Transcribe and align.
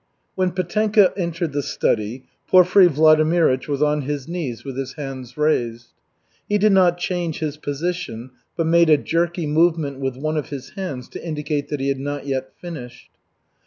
When 0.33 0.49
Petenka 0.49 1.13
entered 1.15 1.51
the 1.53 1.61
study, 1.61 2.23
Porfiry 2.47 2.87
Vladimirych 2.87 3.67
was 3.67 3.83
on 3.83 4.01
his 4.01 4.27
knees 4.27 4.63
with 4.65 4.75
his 4.75 4.93
hands 4.93 5.37
raised. 5.37 5.89
He 6.49 6.57
did 6.57 6.71
not 6.71 6.97
change 6.97 7.37
his 7.37 7.55
position, 7.55 8.31
but 8.57 8.65
made 8.65 8.89
a 8.89 8.97
jerky 8.97 9.45
movement 9.45 9.99
with 9.99 10.17
one 10.17 10.37
of 10.37 10.49
his 10.49 10.71
hands 10.71 11.07
to 11.09 11.23
indicate 11.23 11.67
that 11.67 11.79
he 11.79 11.89
had 11.89 11.99
not 11.99 12.25
yet 12.25 12.49
finished. 12.59 13.11